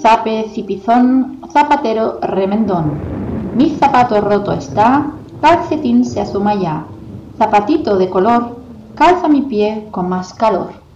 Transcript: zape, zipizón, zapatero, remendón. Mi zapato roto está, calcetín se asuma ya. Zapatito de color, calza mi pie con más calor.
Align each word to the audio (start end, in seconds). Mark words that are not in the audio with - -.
zape, 0.00 0.50
zipizón, 0.54 1.40
zapatero, 1.52 2.18
remendón. 2.22 3.00
Mi 3.54 3.76
zapato 3.76 4.20
roto 4.20 4.52
está, 4.52 5.12
calcetín 5.40 6.04
se 6.04 6.20
asuma 6.20 6.54
ya. 6.54 6.86
Zapatito 7.36 7.96
de 7.96 8.08
color, 8.08 8.56
calza 8.94 9.28
mi 9.28 9.42
pie 9.42 9.88
con 9.90 10.08
más 10.08 10.34
calor. 10.34 10.87